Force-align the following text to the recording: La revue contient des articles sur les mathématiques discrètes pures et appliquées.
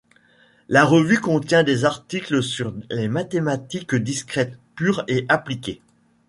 La 0.67 0.83
revue 0.83 1.19
contient 1.21 1.61
des 1.61 1.85
articles 1.85 2.41
sur 2.41 2.73
les 2.89 3.07
mathématiques 3.07 3.93
discrètes 3.93 4.57
pures 4.75 5.03
et 5.07 5.27
appliquées. 5.29 5.79